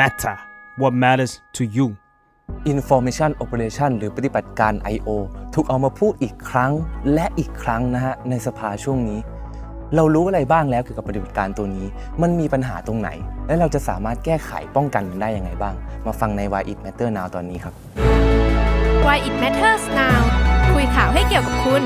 [0.00, 0.36] matter
[0.80, 1.86] what matters to you
[2.72, 5.08] Information Operation หรือปฏิบัติการ I.O.
[5.54, 6.72] ถูกเอามาพูดอีกครั้ง
[7.14, 9.18] และอีกครั้งนะฮะในสภาช่วงนี้
[9.96, 11.86] เรารู้อะไรบ้างแล้วเกี่ยวกับปฏิบัติการตัวนี้
[12.22, 13.10] มันมีปัญหาตรงไหน
[13.46, 15.74] และเราจะสามารถแก้ไขป้องกันมันได้ยังไงบ้าง
[16.06, 17.74] มาฟังใน Why It Matter Now ตอนนี้ครับ
[19.06, 20.20] Why it matters now
[20.74, 21.82] คุยข่าวให้เกี่ยวกับคุณ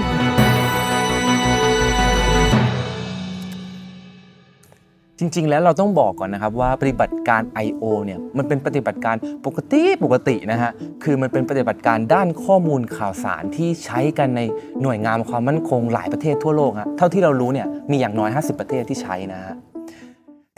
[5.22, 7.84] จริง ๆ แล้วเราต้องบอกก่อนนะครับว่าปฏิบัติการ I.O.
[8.04, 9.16] เนี่ยมันเป็นปฏิบัติการ
[9.46, 10.70] ปกติปกตินะฮะ
[11.02, 14.40] คือมันเป็นปฏิบัติการด้านข้อมูลข่าวสารที่ใช้กันใน
[14.82, 19.54] หน่วยงานความมั่นคงหลายประเทศทั่วโลกฮะเท่าที่เรารู้เนี่ยมีอย่างน้อย 50 ประเทศที่ใช้นะฮะ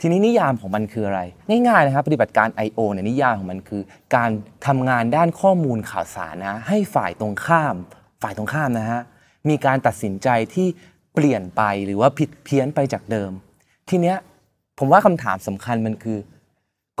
[0.01, 1.21] ทีนี้นิยามของมันคืออะไร
[1.67, 2.79] ง่ายๆนะครับปฏิบัติการ I.O.
[2.91, 3.81] เนี่ยนิยามของมันคือ
[4.15, 4.29] การ
[4.67, 7.75] ทำงานด้านข้อมูลข่าวสารนะให้ฝ่ายตรงข้าม
[8.21, 9.01] ฝ่ายตรงข้ามนะฮะ
[9.49, 10.67] มีการตัดสินใจที่
[11.13, 13.31] เปลี่ยนไปหรือว่าผิดเพี้ยนไปจากเดิม
[13.89, 14.17] ทีเนี้ย
[14.79, 16.17] ผมว่าคำถามสำคัญมันคือ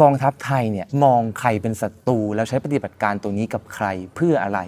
[0.01, 4.59] กองทัพไทยเนี่ยมองใครเป็นศัตรูแล้วใช้ปฏิบัติการตัวนี้กับใครเพื่ออะไร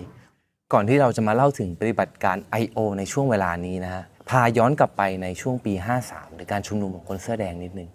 [0.73, 2.77] ก่อนที่เราจะมาเล่าถึงปฏิบัติการ I.O.
[2.97, 5.73] ในช่วงเวลานี้นะฮะพาย้อนกลับไปในช่วงปี
[6.05, 7.89] 53 หรือการชุมนุมของคนเสื้อแดงนิดนึง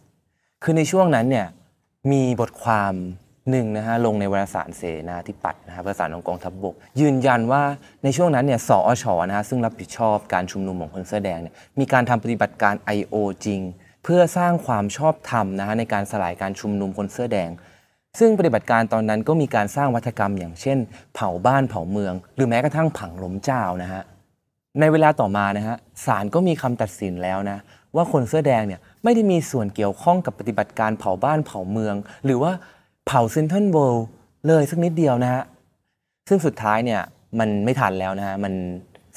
[0.62, 1.46] คือในช่วงนั้นเนี่ย
[2.12, 2.94] มีบทความ
[3.50, 7.62] หนึ่งนะฮะลงในวารสารเสนาธิปัตย์นะฮะวารสารของกองทัพบบก ยืนยันว่า
[8.04, 13.14] ในช่วงนั้นเนี่ยสอชนะฮะซึ่งรับผิดชอบการชุมนุมของคนเสื้อแดงเนี่ยมีการทำปฏิบัติการ I.O.
[13.46, 13.60] จริง
[14.04, 17.50] เพื่อสร้างความชอบธรรมนะฮะในการสลายการชุมนุมคนเสื้อแดง
[18.18, 20.78] ซึ่งปฏิบัติการตอนนั้นก็มีการสร้างวัฒกรรมอย่างเช่น
[21.14, 24.02] เผาบ้านเผาเมือง หรือแม้กระทั่งผังล้มเจ้านะฮะ
[24.80, 27.58] ในเวลาต่อมานะฮะศาลก็มีคำตัดสินแล้วนะ
[27.96, 32.52] ว่าคนเสื้อแดงเนี่ยไม่ได้มีส่วนเกี่ยวข้องกับปฏิบัติการเผาบ้านเผาเมือง หรือว่า
[33.06, 34.06] เผาเซนทรัลเวิลด์
[34.46, 35.42] เลยสักนิดเดียวนะฮะ
[36.28, 37.00] ซึ่งสุดท้ายเนี่ย
[37.38, 38.52] มันไม่ทันแล้วนะฮะมัน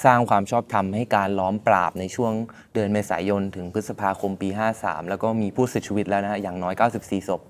[0.05, 2.33] สร้างความชอบธรรมให้การล้อมปราบในช่วง
[2.73, 7.41] เดือนเมษายนถึงพฤษภาคมปี 53 แล้วก็มีผู้เสียชีวิตแล้วนะฮะอย่างน้อย 94 ศพ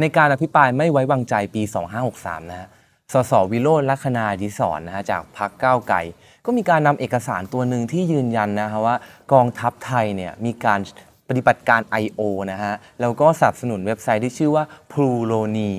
[0.00, 1.62] ในการอภิปรายไม่ไว้วางใจปี
[2.06, 2.68] 2563 นะฮะ
[3.12, 5.98] สสวิโรจน์ลัคนาดิศรนะฮะจากพรรคก้าวไกล
[6.46, 8.96] ก็มีการนำเอกสารตัวหนึ่งที่ยืนยันนะฮะว่า
[9.32, 10.80] กองทัพไทยเนี่ยมีการ
[11.28, 12.20] ปฏิบัติการ I.O.
[12.52, 15.72] นะฮะแล้วก็สนับสนุนเว็บไซต์ที่ชื่อว่า p r u l o n i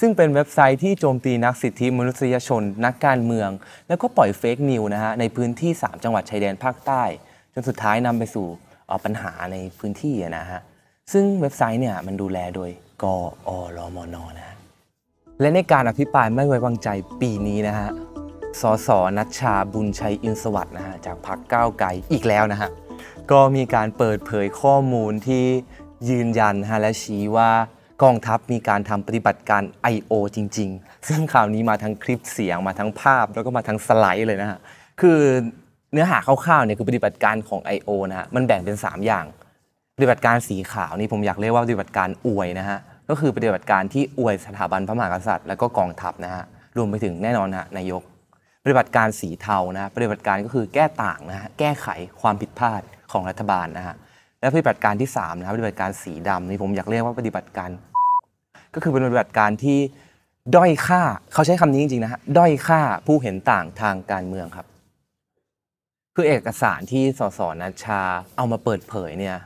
[0.00, 3.50] ซึ่งเป็นเว็บไซต์ที่โจมตีนักสิทธิมนุษยชน นักการเมือง
[3.88, 7.02] แล้วก็ปล่อยเฟกนิวนะฮะในพื้นที่ 3 จังหวัดชายแดนภาคใต้
[7.54, 8.46] จนสุดท้ายนำไปสู่
[9.04, 10.60] ปัญหาในพื้นที่นะฮะ
[11.12, 12.70] ซึ่งเว็บไซต์เนี่ยมันดูแลโดย
[13.02, 13.04] ก
[13.48, 14.56] อรมนนะฮะ
[15.40, 16.88] และในการอภิปรายไม่ไว้วางใจ
[17.20, 17.88] ปีนี้นะฮะ
[18.60, 22.70] สสนัชชาบุญชัยอินสวัสด์นะฮะจากพรรคก้าวไกลอีกแล้วนะฮะ
[23.30, 25.44] ก็มีการเปิดเผยข้อมูลที่
[26.08, 27.50] ยืนยันฮะและชี้ว่า
[28.02, 29.62] กองทัพมีการทำปฏิบัติการ
[29.94, 30.12] I.O.
[30.36, 34.58] จริง ๆ ซึ่งข่าวนี้มาทั้งคลิปเสียงมาทั้งภาพแล้วก็มาทั้งสไลด์เลยนะฮะ
[35.00, 35.18] คือ
[35.92, 37.90] เนื้อหาคร่าวๆเนี่ยคือปฏิบัติการของ I.O.
[38.10, 39.24] นะฮะมันแบ่งเป็น 3 อย่าง
[39.96, 42.78] ปฏิบัติการสีขาวนี่ผมอยากเรียกว่าปฏิบัติการอวยนะฮะ
[43.08, 46.44] ก็คือปฏิบัติการที่อวยสถาบันพระมหากษัตริย์และก็กองทัพนะฮะ
[46.76, 48.02] รวมไปถึงแน่นอนฮะนายก
[48.64, 51.86] ปฏิบัติการสีเทานะปฏิบัติการก็คือแก้ต่างนะฮะแก้ไข
[52.20, 52.82] ความผิดพลาด
[53.12, 53.94] ของรัฐบาลนะฮะ
[54.44, 57.70] และปฏิบัติการที่3นะครับปฏิบัติการสีดำนี่ผมอยากเรียกว่าปฏิบัติการ
[58.74, 59.78] ก็คือเป็นปฏิบัติการที่
[60.56, 64.66] ด้อยค่าเขาใช้คำนี้จริงๆนะฮะด้อยค่าผู้เห็นต่างทางการเมืองครับ
[66.14, 68.00] คือเอกสารที่สสนัชชา
[68.36, 69.36] เอามาเปิดเผยเนี่ย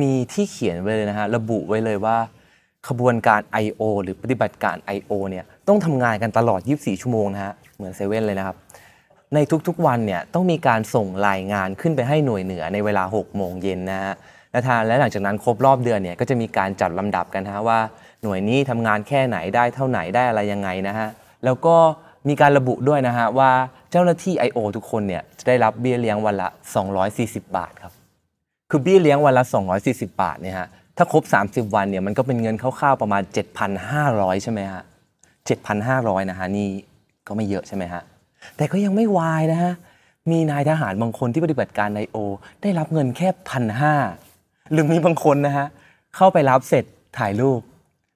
[0.00, 2.16] มีที่เขียนไว้เลยนะฮะระบุไว้เลยว่า
[2.88, 3.82] ขบวนการ I.O.
[4.02, 5.12] หรือปฏิบัติการ I.O.
[5.30, 8.56] เนี่ยต้องทำงานกันตลอด 24 ชั่วโมงนะฮะเหมือนเซเว่นเลยนะครับ
[9.34, 14.14] ในทุกๆวันเนี่ยต้องมีการส่งรายงานขึ้นไปให้หน่วยเหนือในเวลา 6 โมงเย็นนะฮะ
[14.52, 17.80] และทางและหลังจากนั้นครบรอบเดือนเนี่ยก็จะมีการจัดลำดับกันฮะว่า
[18.22, 21.08] หน่วยนี้ทำงานแค่ไหนได้เท่าไหนได้อะไรยังไงนะฮะ
[21.44, 21.76] แล้วก็
[22.28, 23.50] มีการระบุด้วยนะฮะว่า
[23.90, 24.58] เจ้าหน้าที่ I.O.
[24.76, 26.48] ทุกคนเนี่ยจะได้รับเบี้ยเลี้ยงวันละ
[27.02, 27.92] 240 บาทครับ
[28.70, 29.44] คือเบี้ยเลี้ยงวันละ
[29.82, 33.22] 240 บาทเนี่ยฮะถ้าครบ 30 วันเนี่ยมันก็เป็นเงินคร่าวๆประมาณ
[33.82, 34.82] 7,500 ใช่ไหมฮะ
[35.56, 36.68] 7,500นะฮะนี่
[37.26, 38.02] ก็ไม่เยอะใช่ไหมฮะ
[38.56, 39.72] แต่ก็ยังไม่วายนะฮะ
[40.30, 42.16] มีนายทหารบางคนที่ปฏิบัติการในโอ
[42.62, 43.94] ได้รับเงินแค่พันห้า
[44.72, 45.66] หรือมีบางคนนะฮะ
[46.16, 46.84] เข้าไปรับเสร็จ
[47.18, 47.60] ถ่ายรูป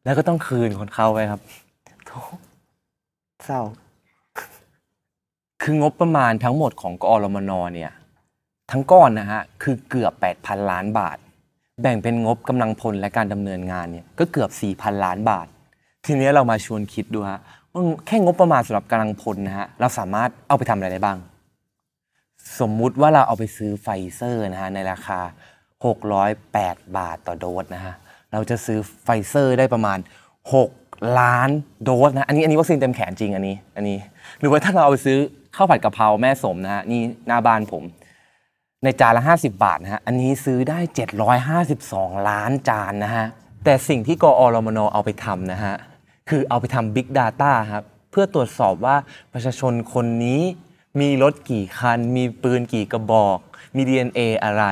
[0.05, 1.41] แล้วก็ต้องคืนคนเขาไปครับ
[2.07, 2.13] โถ
[3.45, 3.61] เศร้า
[5.63, 7.93] คืองบประมาณทั้งหมดของกอรมนเนี่ย
[8.71, 11.19] ทั้งก้อนนะฮะ คือเกือบ 8,000 ล้านบาท
[11.83, 15.47] แบ่งเป็นงบกำลังพลและการดำเนินงานเนี่ยก็เกือบ 4,000 ล้านบาท
[16.05, 17.41] ทีนี้เรามาชวนคิดดูฮะ
[17.73, 21.19] ว่าแค่งบประมาณสำหรับกำลังพลนะฮะเราสามารถเอาไปทำอะไรได้บ้าง
[22.61, 25.21] สมมุติว่าเราเอาไปซื้อไฟเซอร์นะฮะในราคา
[26.09, 27.95] 608 บาทต่อโดสนะฮะ
[28.33, 29.99] เราจะซื้อไฟเซอร์ได้ประมาณ
[30.59, 31.51] 6 ล้าน
[31.85, 33.99] โดสนะอันนี้อันนี้วัคซีนเต็มแขนจริงอันนี้อันนี้
[34.41, 35.19] หรือว่าถ้าเราเอาไปซื้อ
[35.57, 37.83] ข้าวผัดกะเพราแม่สมนะฮะนี่หน้าบ้านผม
[38.85, 40.79] ในจานละ 50 บาทนะฮะอันนี้ซื้อได้
[41.55, 43.27] 752 ล้านจานนะฮะ
[43.65, 45.75] แต่สิ่งที่กอรมนเอาไปทำนะฮะ
[46.29, 48.97] คือเอาไปทำ Big Data ครับ เพื่อตรวจสอบว่า
[49.33, 50.41] ประชาชนคนนี้
[51.01, 53.39] มีรถกี่คัน มีปืนกี่กระบอก
[53.77, 54.65] มี DNA อะไร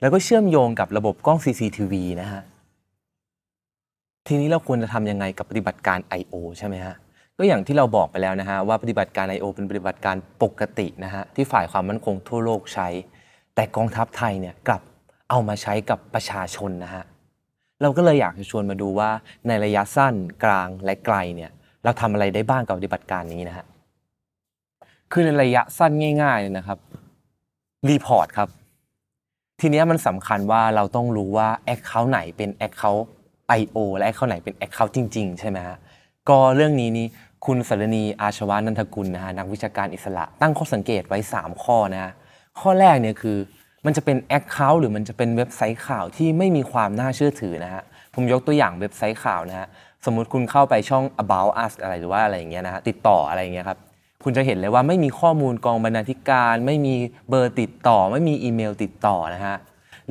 [0.00, 2.42] แล้วก็เชื่อมโยงกับระบบกล้อง CCTV นะฮะ
[4.26, 6.34] ทีนี้เราควรจะทำยังไงกับปฏิบัติการ I.O.
[6.58, 6.94] ใช่ไหมฮะ
[7.38, 9.46] ก็อย่างที่เราบอกไปแล้วนะฮะ ว่าปฏิบัติการ I.O.
[9.54, 12.88] เป็นปฏิบัติการปกตินะฮะ ที่ฝ่ายความมั่นคงทั่วโลกใช้
[13.54, 14.82] แต่กองทัพไทยเนี่ยกลับ
[15.30, 17.04] เอามาใช้กับประชาชนนะฮะ
[17.82, 19.10] เราก็เลยอยากจะชวนมาดูว่า
[19.46, 20.14] ในระยะสั้น
[20.44, 21.50] กลางและไกลเนี่ย
[21.84, 23.66] เราทำอะไรได้บ้างกับปฏิบัติการนี้นะฮะ
[25.12, 25.92] คือในระยะสั้น
[26.22, 26.78] ง่ายๆเลยนะครับ
[27.88, 28.48] report ครับ
[29.60, 33.04] ทีนี้มันสำคัญว่าเราต้องรู้ว่า Account ไหนเป็น Account
[33.60, 33.76] I.O.
[33.96, 35.76] และ Account ไหนเป็น Account จริง ๆ ใช่ไหมฮะ
[36.28, 37.06] ก็เรื่องนี้นี่
[37.46, 42.12] คุณสฤณีอาชวานันทกุลนะฮะนักวิชาการอิสระ ตั้งข้อสังเกตไว้ 3 ข้อนะฮะ
[42.60, 43.36] ข้อแรกเนี่ยคือ
[43.86, 47.82] มันจะเป็น Account หรือมันจะเป็นเว็บไซต์ข่าวที่ไม่มีความน่าเชื่อถือนะฮะ
[48.14, 49.68] ผมยกตัวอย่างเว็บไซต์ข่าวนะฮะ
[50.04, 53.78] สมมุติคุณเข้าไปช่อง about us อะไรหรือว่าอะไรอย่างเงี้ยนะฮะติดต่ออะไรอย่างเงี้ยครับ
[54.24, 56.94] คุณจะเห็นเลยว่าไม่มีข้อมูลกองบรรณาธิการ ไม่มี
[57.28, 59.56] เบอร์ติดต่อ ไม่มีอีเมลติดต่อนะฮะ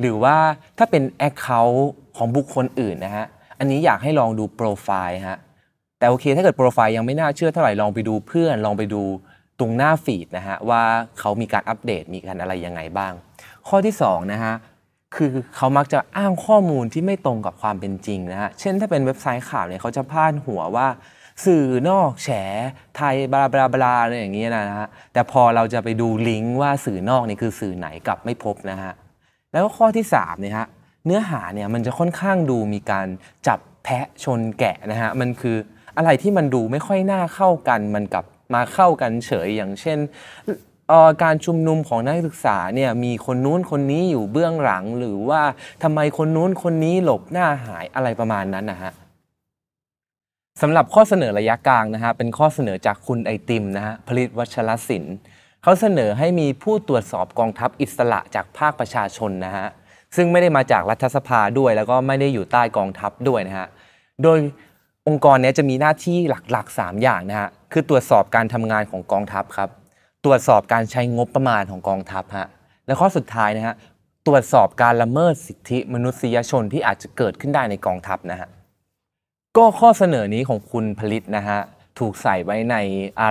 [0.00, 0.36] หรือว่า
[0.78, 1.78] ถ้าเป็น Account
[2.16, 3.26] ของบุคคลอื่นนะฮะ
[3.58, 5.38] อันนี้อยากให้ลองดูโปรไฟล์ฮะ
[5.98, 9.02] แต่โอเคถ้าเกิดโปรไฟล์ยังไม่น่าเชื่อเท่าไหร่ลองไปดูเพื่อนลองไปดู
[9.58, 10.82] ตรงหน้าฟีดนะฮะว่า
[11.18, 13.12] เขามีการอัปเดตมีการอะไรยังไงบ้าง
[13.68, 14.54] ข้อที่สองนะฮะ
[15.16, 20.88] คือเขามักจะอ้างข้อมูลที่ไม่ตรงกับความเป็นจริงนะฮะเช่นถ้าเป็นเว็บไซต์ข่าวเนี่ยเขาจะพาดหัวว่า
[21.44, 22.28] สื่อนอกแฉ
[22.96, 28.92] ไทยบลาบลาบลาอะไรอย่างเงี้ยนะฮะแต่พอเราจะไปดูลิงก์ว่าสื่อนอกนี่คือสื่อไหนกลับไม่พบนะฮะ
[29.52, 30.66] แล้วก็ข้อที่3เนี่ยฮะ
[31.06, 33.06] เนื้อหาเนี่ยมันจะค่อนข้างดูมีการ
[33.48, 35.56] จับแพะชนแกะนะฮะมันคือ
[35.96, 38.24] อะไรที่มันดูไม่ค่อยน่าเข้ากันมันกลับ
[38.54, 39.98] มาเข้ากันเฉยอย่างเช่น
[40.92, 45.42] ออการชุมนุมของนักศึกษาเนี่ยมีคนนู้นคนนี้อยู่เบื้องหลัง หรือว่า
[45.82, 48.92] ทำไมคนนู้นคนนี้หลบหน้าหายอะไรประมาณนั้นนะฮะ
[50.60, 55.16] สำหรับข้อเสนอระยะกลางนะฮะเป็นข้อเสนอจากคุณไอติมนะฮะผลิตวัชรศิลป์
[55.62, 59.66] เขาเสนอให้มีผู้ตรวจสอบกองทัพอิสระจากภาคประชาชนนะฮะ
[60.16, 63.68] ซึ่งไม่ได้มาจากรัฐสภาด้วย แล้วก็ไม่ได้อยู่ใต้กองทัพด้วยนะฮะ
[64.22, 64.38] โดย
[65.08, 66.16] องค์กรนี้จะมีหน้าที่
[66.50, 69.70] หลักๆ 3 อย่างนะฮะคือตรวจสอบการทำงานของกองทัพครับ
[70.24, 72.48] ตรวจสอบการใช้งบประมาณของกองทัพฮะ
[72.86, 73.74] และข้อสุดท้ายนะฮะ
[74.26, 78.48] ตรวจสอบการละเมิดสิทธิมนุษยชนที่อาจจะเกิดขึ้นได้ในกองทัพนะฮะ
[79.56, 81.58] ก็ข้อเสนอนี้ของคุณผลิตนะฮะ
[81.98, 82.76] ถูกใส่ไว้ใน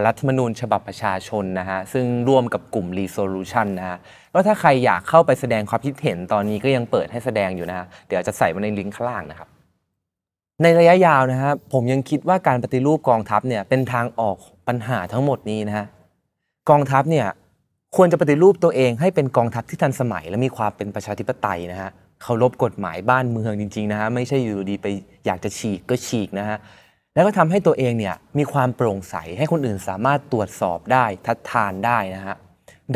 [0.05, 3.97] รัฐธรรมนูญฉบับประชาชนนะฮะซึ่งร่วมกับกลุ่ม Resolution นะฮะ
[4.31, 9.47] แล้วถ้าใครอยากเข้าไปแสดงความคิดเห็นตอนนี้ก็ยังเปิดให้แสดงอยู่นะฮะเดี๋ยวจะใส่ไว้ในลิงก์ข้างล่างนะครับ
[10.63, 14.37] ในระยะยาวนะฮะผมยังคิดว่าการปฏิรูปกองทัพเนี่ยเป็นทางออก
[14.67, 15.85] ปัญหาทั้งหมดนี้นะฮะ
[16.69, 17.27] กองทัพเนี่ย
[17.95, 21.91] ควรจะปฏิรูปตัวเองให้เป็นกองทัพที่ทันสมัย และมีความเป็นประชาธิปไตยนะฮะ
[22.21, 24.87] เคารพกฎหมายบ้านเมืองจริงๆนะฮะไม่ใช่อยู่ดีไป
[25.25, 26.57] อยากจะฉีกก็ฉีกนะฮะ
[27.13, 32.35] แล้วก็ทำให้ตัวเองเนี่ยมีความโปร่งใสให้คนอื่นสามารถตรวจสอบได้ทัดทานได้นะฮะ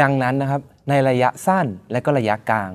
[0.02, 2.72] ดังนั้นนะครับในระยะสั้นและก็ระยะกลาง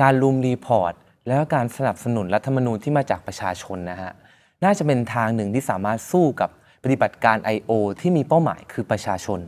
[0.00, 0.92] การรุมรีพอร์ต
[1.26, 4.10] แล้วก็การสนับสนุนรัฐธรรมนูญที่มาจากประชาชนนะฮะ
[4.64, 6.50] น่าจะเป็นทางหนึ่งที่สามารถสู้กับ
[6.82, 7.72] ปฏิบัติการ I.O.
[8.00, 9.40] ที่มีเป้าหมายคือประชาชน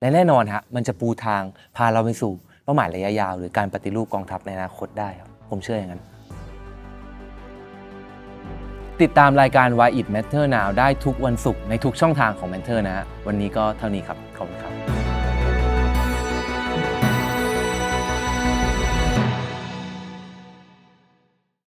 [0.00, 1.42] และแน่นอนฮะมันจะปูทาง
[1.76, 2.32] พาเราไปสู่
[2.64, 6.02] เป้าหมายระยะยาว หรือการปฏิรูปกองทัพในอนาคตได้ครับผมเชื่ออย่างนั้น
[9.02, 14.75] ติดตามรายการ Why It Matter Now ได้ทุกวันศุกร์ในทุกช่องทางของ Mentor นะฮะวันนี้ก็เท่านี้ครับ ขอบคุณครับ